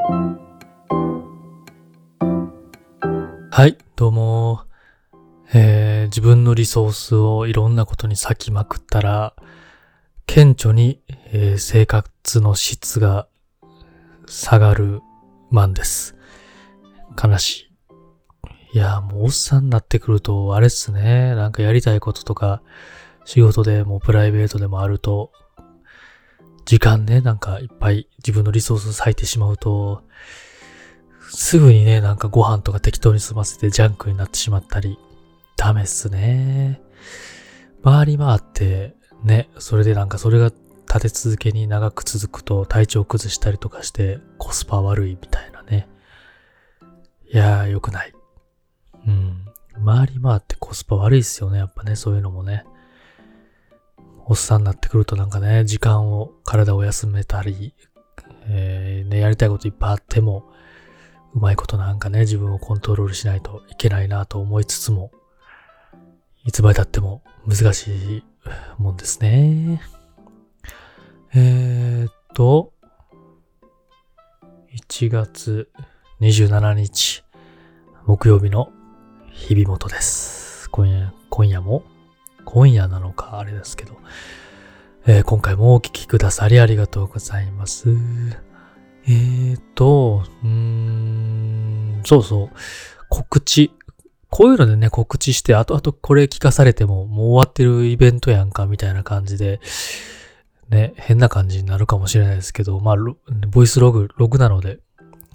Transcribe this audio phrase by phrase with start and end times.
[0.00, 0.46] は
[3.66, 4.62] い、どうも。
[5.52, 9.34] えー、自分のリソースをいろんなことに割きまくったら、
[10.26, 13.26] 顕著に、えー、生活の質が
[14.28, 15.00] 下がる
[15.50, 16.14] マンです。
[17.20, 17.68] 悲し
[18.74, 18.78] い。
[18.78, 21.34] いや、もうおっさんになってくると、あれっすね。
[21.34, 22.62] なんかやりたいこととか、
[23.24, 25.32] 仕事でもプライベートでもあると、
[26.68, 30.02] 時間ね、なんかいっぱい自分のリソースを割いてしまうと、
[31.30, 34.98] すぐにね、なんかご飯とか適当に済ませてジャンクになってしまったり、
[35.56, 36.82] ダメっすね。
[37.82, 38.94] 回り回って、
[39.24, 40.52] ね、それでなんかそれが
[40.86, 45.88] 立て続けに長く続くと体調崩したりとかしてコスパ悪いみたいなね。
[47.32, 48.12] いやー、良くない。
[49.06, 49.46] うん。
[49.86, 52.66] 回り回ってコスパ悪いっすよね、やっぱね、そういうのもね。
[54.30, 57.74] おっさんになってくるとなんかね、時間を、体を休めたり、
[58.46, 60.52] えー、ね、やりたいこといっぱいあっても、
[61.34, 65.12] うまいことなんかね、自分をコントロールしないといけないなと思いつつも、
[66.44, 68.24] いつまで経っても難しい
[68.76, 69.80] もんですね。
[71.34, 72.74] えー、っと、
[74.74, 75.70] 1月
[76.20, 77.24] 27日、
[78.04, 78.72] 木曜日の
[79.32, 80.68] 日々元です。
[80.68, 81.82] 今夜、今夜も、
[82.50, 83.98] 今夜なのかあれですけど、
[85.06, 87.90] えー、今回もお聴きくださりありがとうございます。
[89.06, 92.50] えーと、うーん、そうそう。
[93.10, 93.70] 告知。
[94.30, 99.60] こういうのでね、告知して、あとあとこれ聞かされても、もう終わってるイベントやんか、みたいな感じで、
[100.70, 102.96] ね、変な感じになるかもしれないですけど、まあ、
[103.50, 104.78] ボイスログ、ログなので、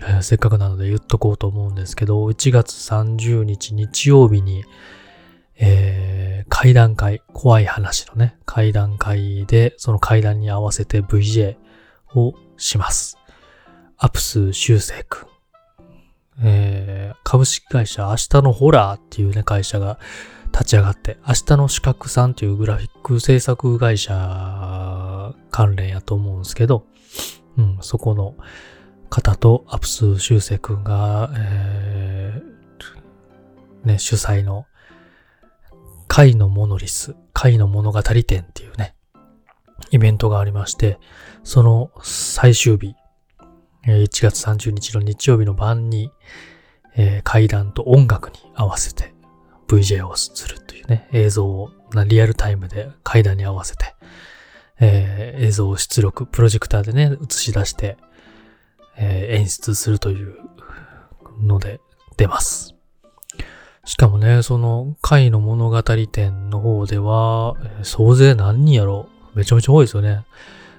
[0.00, 4.64] えー、せっかくなので言っとこうと思うんですけど、1月30日日曜日に、
[5.62, 11.56] えー、会談会、怖い話のね、会談会で、その会談に合わせて VJ
[12.14, 13.18] をします。
[13.98, 15.30] アプス修正くん。
[16.42, 19.98] えー、株式会社明日のホラーっていうね、会社が
[20.52, 26.86] 立ち上がって、明日の四角さんっていうグラフィック制作会社関連やと思うんですけど、
[27.58, 28.34] うん、そこの
[29.10, 34.64] 方とアプス修正くんが、えー、ね、主催の
[36.10, 38.96] 貝のモノリス、貝の物語展っていうね、
[39.92, 40.98] イベントがありまして、
[41.44, 42.96] その最終日、
[43.86, 46.10] 1月30日の日曜日の晩に、
[46.96, 49.14] えー、階段と音楽に合わせて
[49.68, 51.70] VJ をするというね、映像を
[52.08, 53.94] リアルタイムで階段に合わせて、
[54.80, 57.96] えー、映像を出力、プロジェクターでね、映し出して、
[58.98, 60.34] えー、演出するという
[61.40, 61.80] ので
[62.16, 62.79] 出ます。
[63.84, 70.24] しかもね、その回の物語展の方では、総勢何人やろめちゃめちゃ多いですよね。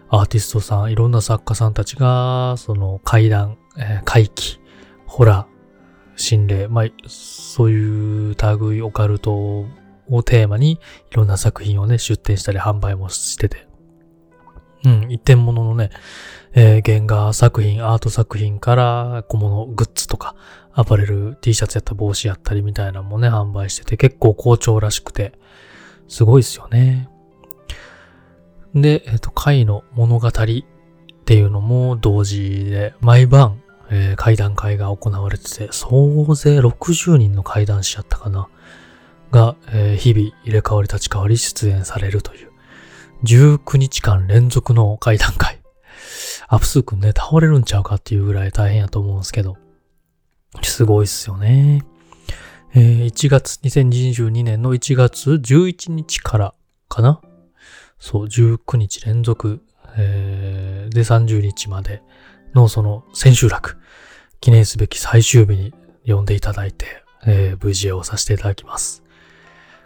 [0.10, 4.60] アーティストさん、いろんな作家さんたちが、その怪談、えー、怪奇、
[5.06, 10.80] ホラー、心霊、まあ、そういう類オカルトをテーマにい
[11.12, 13.68] ろんな作品をね、出展したり販売もしてて。
[14.84, 15.92] うん、一点物のね、
[16.54, 20.36] えー、原画作品、アート作品から小物、グッズとか、
[20.74, 25.34] アパレル、T シャツやった帽子やったりみたいなのもね、販売してて結構好調らしくて、
[26.08, 27.10] すごいですよね。
[28.74, 30.32] で、えっ、と、会の物語っ
[31.26, 38.48] ていうのも同時で、毎晩、えー、会談会が行われてて、総勢60人の会談師やったかな。
[39.32, 42.52] が、えー、日々入れ替わり立ち替わり出演されるという、
[43.24, 45.62] 19日間連続の会談会。
[46.48, 49.58] アプスー君ね、倒れるんちゃうかっていうぐらい大変やと思うんですけど、
[50.64, 51.84] すごいっすよね。
[52.74, 56.54] えー、1月、2022年の1月11日から
[56.88, 57.22] かな？
[58.00, 59.62] そう、19日連続、
[59.98, 62.02] えー、で30日まで
[62.54, 63.78] のその千秋楽、
[64.40, 65.74] 記念すべき最終日に
[66.06, 69.04] 呼んでいただいて、えー、VJ をさせていただきます。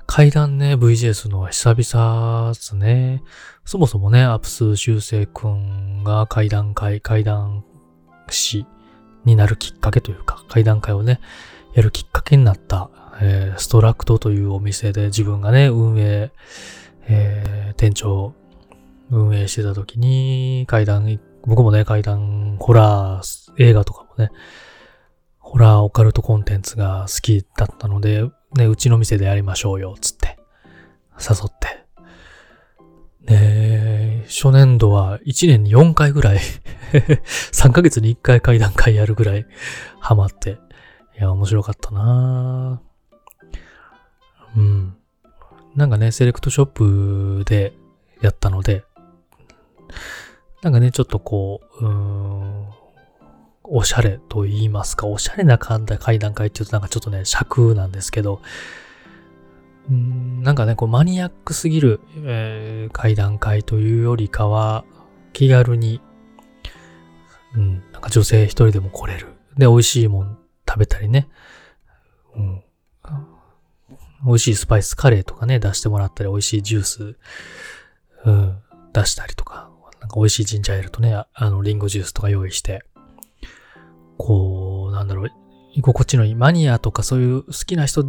[0.08, 3.24] 階段ね、VJ するのは久々ですね。
[3.66, 7.64] そもそもね、アプス修正くんが階段会、階段
[8.30, 8.68] 師
[9.26, 11.20] になるきっかけというか、階段会をね、
[11.74, 12.90] やるきっかけになった、
[13.22, 16.32] えー、ストラクトというお店で自分がね、運営、
[17.08, 18.34] えー、店長
[19.12, 24.32] 運営してた時に、階段、僕もね、階段、ホラー映画とかもね、
[25.40, 28.24] ホラーオカルトコンテンツが好きだったので、
[28.58, 30.38] ね、うちの店でやりましょうよ、つって、
[31.20, 31.86] 誘って。
[33.32, 33.65] ね
[34.36, 36.40] 初年度は1年に4回ぐらい
[37.54, 39.46] 3ヶ月に1回階段会やるぐらい
[40.02, 40.60] ハマって、
[41.18, 42.82] いや、面白かったな
[44.58, 44.98] うん。
[45.74, 47.72] なんかね、セレクトショップで
[48.22, 48.84] やったので、
[50.64, 52.68] なんかね、ちょっとこう、うーん、
[53.64, 58.42] おしゃれと言いますか、おしゃれな階段階っていうとなんかちょっとね、尺なんですけど、
[59.94, 64.86] んなんかね、こうマニアックすぎる、えー、階段階というよりかは、
[65.34, 66.02] 気軽に、
[67.56, 69.28] うん、なんか女性一人でも来れる。
[69.58, 70.38] で、美味しいもん
[70.68, 71.30] 食べたりね、
[72.36, 72.64] うん、
[74.26, 77.18] 美味しいスパイスカレーとかね、出してもらったり、美味しいジュース、
[78.26, 78.58] うん、
[78.92, 79.70] 出したりとか、
[80.02, 82.84] なんか美味しいジンジャーエールとね、あの、リンゴジュースとか用意して、
[84.18, 85.32] こう、なんだろう、
[85.74, 88.04] 居心地のいいマニアとかそういう好きな人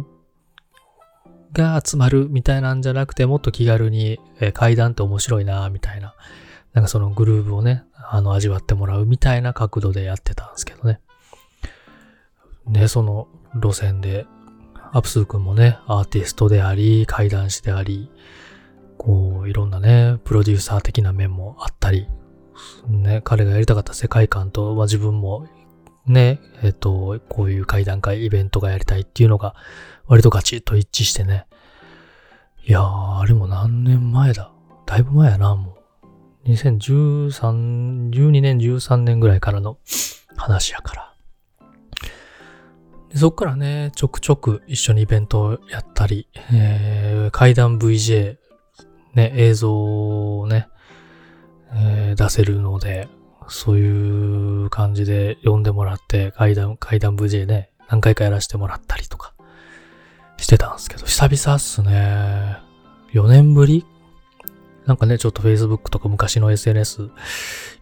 [1.53, 6.15] が集まるみたいなんじゃなくて、もっと気軽に、えー、階段って面白いなみたいな、
[6.73, 10.99] なんかそのグルーブをね、あの、味わってもらうみたいな角度でやってたんですけどね。
[12.67, 14.25] ね、その路線で
[14.91, 18.09] アプスー君もね、アーティストであり、怪談師であり、
[18.97, 22.07] こう、いろんなね、プロデューサー的な面もあったり、
[22.87, 25.47] ね、彼がやりたかった世界観と、まあ、自分も
[26.07, 29.55] ね、えっと、こういう会談会、イベントがやりたいっていうのが、
[30.05, 31.45] 割とガチッと一致してね。
[32.65, 34.51] いやー、あれも何年前だ
[34.85, 35.77] だいぶ前やな、も
[36.45, 36.49] う。
[36.49, 39.77] 2013、12年、13年ぐらいからの
[40.37, 41.13] 話やから。
[43.09, 48.37] でそっからね、ちょくちょく一緒にイベントをやったり、えー、階段 VJ、
[49.13, 50.69] ね、映像をね、
[51.73, 53.09] えー、出せるので、
[53.47, 59.33] そういう感じで呼んでもらって、階段、階段 VJ ね、何回かやらせてもらったりとか
[60.37, 62.57] してたんですけど、久々っすね。
[63.13, 63.85] 4年ぶり？
[64.85, 67.09] なんかね、ちょっと Facebook とか昔の SNS、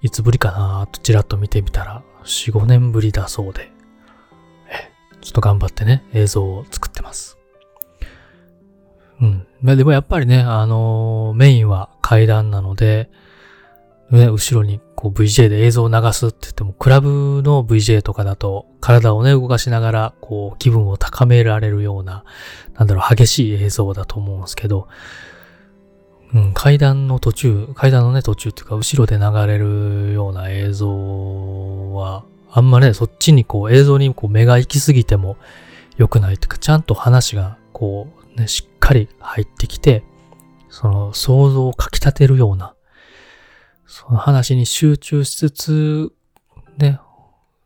[0.02, 3.72] いつぶりかなとちらっと見てみたら、4、5年ぶりだそうで、
[5.22, 7.38] ちょっと頑張ってね、映像を作ってます。
[9.22, 9.48] うん。
[9.78, 13.10] でもやっぱりね、あのー、メインは階段なので、
[14.12, 22.24] ね、後ろにこう VJ で映像を流すって言っても、クラブの VJ とかだと、体をね、動かしながら、こう、気分を高められるような、
[22.74, 24.88] なんだろう、激しい映像だと思うんですけど、
[26.34, 35.38] うん、階段の途中、階段のね、途中っていうか、後ろで流れるような映像は、あんまね、そっちにこう映像にこう目が行きすぎても
[35.98, 40.04] 良くないというか、ちゃんと話がこうね、しっかり入ってきて、
[40.70, 42.75] その想像をかき立てるような、
[43.96, 46.12] その話に集中しつつ、
[46.78, 47.00] ね、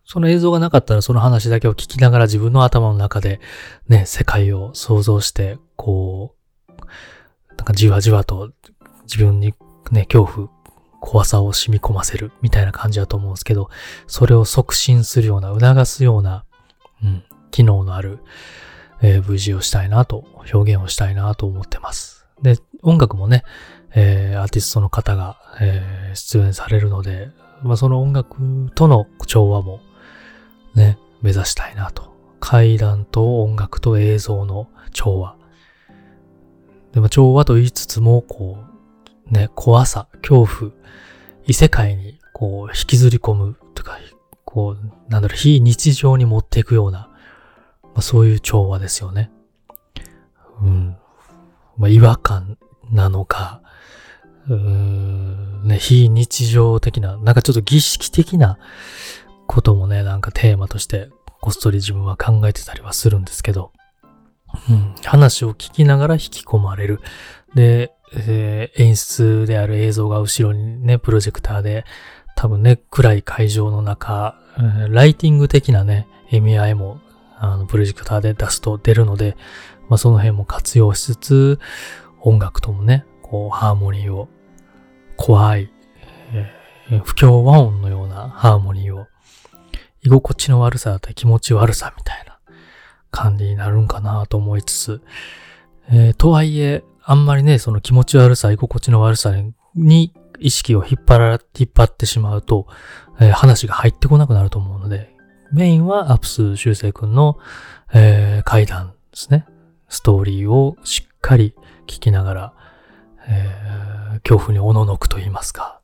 [0.05, 3.41] その映像がなかったらその話だけを聞きながら自分の頭の中で
[3.87, 6.35] ね、世界を想像して、こ
[6.67, 6.71] う、
[7.57, 8.51] なんかじわじわと
[9.05, 9.55] 自分に
[9.89, 10.49] ね、恐怖、
[11.01, 13.71] 怖さを染み込ませるみたいな感じだと思うんですけど、
[14.05, 16.45] それを促進するような、促すような、
[17.03, 18.19] うん、機能のある、
[19.01, 22.27] えー、VG をしたいなと、表現をしたいなと思ってます。
[22.43, 23.43] で、音楽もね、
[23.95, 27.31] えー、アーティストの方が、えー、出演されるので、
[27.63, 28.37] まあ、その音楽
[28.75, 29.81] との調和も
[30.75, 32.09] ね、目指したいなと。
[32.39, 35.35] 階段と音楽と映像の調和。
[36.93, 38.57] でも調和と言いつつも、こ
[39.29, 40.71] う、ね、怖さ、恐怖、
[41.45, 43.97] 異世界にこう引きずり込むとか、
[44.45, 47.09] こう、なんだろう、非日常に持っていくような、
[47.83, 49.31] まあ、そういう調和ですよね。
[50.61, 50.97] うん。
[51.77, 52.57] まあ、違和感
[52.91, 53.61] なのか、
[54.47, 58.57] うーん、ね、非日常的な、なんかちょっと儀式的な
[59.47, 61.09] こともね、なんかテーマとして
[61.41, 63.71] こっそり自分は考えてたりはするんですけど、
[64.69, 66.99] うん、話を聞きながら引き込まれる。
[67.55, 71.85] で、えー、演出である映像が後ろにね、プロジェクターで、
[72.35, 76.99] 多分ね、暗い会場の中、えー、ライティング的なね、意味合いも、
[77.37, 79.37] あの、プロジェクターで出すと出るので、
[79.87, 81.59] まあ、その辺も活用しつつ、
[82.21, 84.27] 音楽ともね、こう、ハーモニーを、
[85.17, 85.71] 怖い、
[86.33, 89.07] えー、不協和音のようなハーモニーを、
[90.01, 92.39] 居心地の悪さだったり気持ち悪さみたいな
[93.11, 95.01] 感じになるんかなと思いつつ、
[95.91, 99.35] えー、とはいえ、あんまりね、その気持ち悪さ、居心地の悪さ
[99.75, 102.67] に意識を引っ張ら、引っ張ってしまうと、
[103.19, 105.15] えー、話が入ってこなくなると思うので、
[105.51, 107.37] メインはアプス修正くんの、
[107.93, 109.45] えー、階段ですね。
[109.89, 111.55] ストーリーをしっかり
[111.89, 112.53] 聞きながら、
[113.27, 115.81] えー、恐怖におののくと言いますか、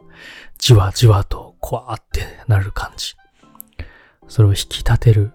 [0.59, 3.15] じわじわと怖ってなる感じ。
[4.27, 5.33] それを引き立てる、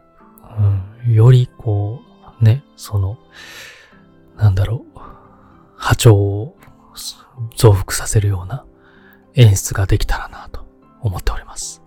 [1.07, 2.01] うん、よりこ
[2.41, 3.19] う、ね、その、
[4.37, 4.99] なんだろう、
[5.77, 6.57] 波長を
[7.57, 8.65] 増幅させるような
[9.35, 10.65] 演出ができたらなと
[11.01, 11.83] 思っております。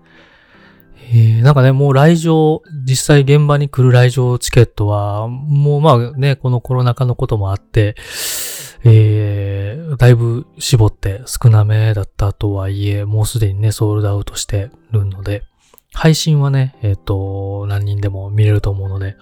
[1.12, 7.96] えー、なんかね、もう来場、実際現場に来る来場チケットは、もうまあね、このコロナ禍のこともあって、
[8.86, 15.44] えー、だいぶ絞って少なめだったとはいえ、もうすでにね、ソールドアウトしてるので、
[15.94, 19.16] 配信はね、えっ、と、何人でも見れると思うので、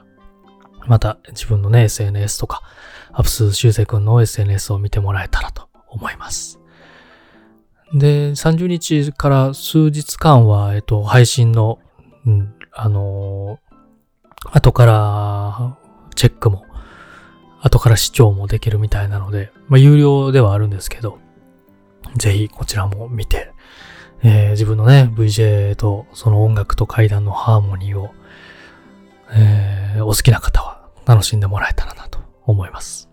[0.87, 2.61] また自分のね、SNS とか、
[3.13, 6.59] アプス修正くんの SNS を見てもらえたらと思います。
[7.93, 11.79] で、30日から数日間は、えっと、配信の、
[12.25, 15.77] うん、あのー、後から
[16.15, 16.65] チェックも、
[17.61, 21.19] 後から視聴もできるみたいなので、まあ、有料ではあるんですけど、
[22.17, 23.51] ぜひこちらも見て、
[24.23, 28.11] えー、自分のね、VJ とその音楽と階段のハーモニーを、
[29.31, 33.09] えー、お好きな方は楽しんでもらえたらなと思います。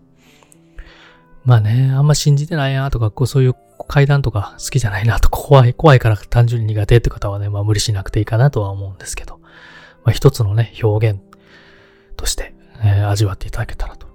[1.45, 3.55] まあね、あんま信じてないなとか、こうそういう
[3.87, 9.39] 階段とか好きじゃないなとか、怖い、怖いから単純に苦手って方はね、まあ無理しなくていいかなとは思うんですけど、
[10.03, 11.21] まあ一つのね、表現
[12.17, 12.53] として、
[12.83, 14.08] えー、味わっていただけたらと。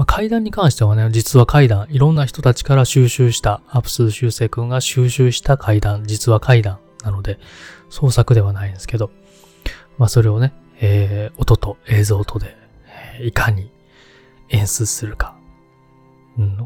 [0.00, 7.38] まあ階段に関してはね、実は階段、いろんな人たちから収集した、アプス修正くんが収集した階段、実は階段なので、
[7.90, 9.10] 創作ではないんですけど、
[9.98, 12.56] まあそれをね、えー、音と映像とで、
[13.18, 13.70] えー、いかに
[14.48, 15.36] 演出するか、
[16.38, 16.56] うん、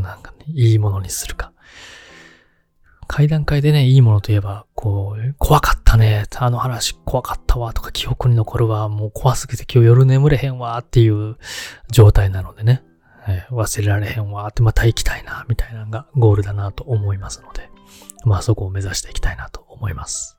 [0.00, 1.51] なんかね、いいものにするか。
[3.12, 6.24] 階段階でね、いいものといえば、こう、怖かったね。
[6.38, 8.88] あの話怖かったわとか記憶に残るわ。
[8.88, 11.36] もう怖すぎて今日夜眠れへんわっていう
[11.90, 12.82] 状態なのでね。
[13.28, 17.68] えー、忘れられへんわってまた行きたいな、みたいなのがゴールだなと思いますので。
[18.24, 20.38] まあそこを目指していきたいなと思います。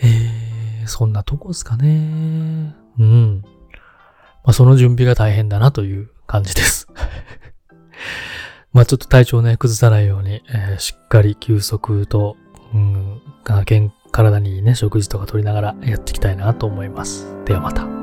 [0.00, 2.74] えー、そんなとこですかね。
[2.98, 3.42] うん。
[3.42, 3.50] ま
[4.44, 6.88] あその準備が大変だなという感じです。
[8.72, 12.36] まあちょっと体調ね、崩さないように、えー、しっかり休息と、
[12.74, 13.22] うん、
[14.10, 17.26] 体にね、食事とか取りながらやっていきたいなと思います。
[17.44, 18.01] ではまた。